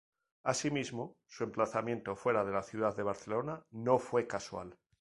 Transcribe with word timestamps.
Asimismo, 0.41 1.17
su 1.27 1.43
emplazamiento 1.43 2.15
fuera 2.15 2.43
de 2.43 2.51
la 2.51 2.63
ciudad 2.63 2.97
de 2.97 3.03
Barcelona 3.03 3.63
no 3.69 3.99
fue 3.99 4.25
casual. 4.25 4.75